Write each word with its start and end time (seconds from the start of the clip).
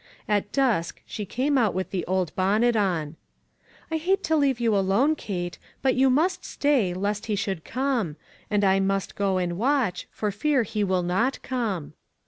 At 0.27 0.51
dusk 0.51 0.99
she 1.05 1.27
came 1.27 1.59
out 1.59 1.75
with 1.75 1.91
the 1.91 2.03
old 2.07 2.35
bon 2.35 2.61
net 2.61 2.75
on." 2.75 3.17
I 3.91 3.97
hate 3.97 4.23
to 4.23 4.35
leave 4.35 4.59
you 4.59 4.75
alone, 4.75 5.15
Kate; 5.15 5.59
but 5.83 5.93
you 5.93 6.09
must 6.09 6.43
stay, 6.43 6.91
lest 6.95 7.27
he 7.27 7.35
should 7.35 7.63
come; 7.63 8.15
and 8.49 8.63
I 8.63 8.79
must 8.79 9.15
go 9.15 9.37
and 9.37 9.59
watch, 9.59 10.07
for 10.09 10.31
fear 10.31 10.63
he 10.63 10.83
will 10.83 11.03
not 11.03 11.39
come." 11.43 11.93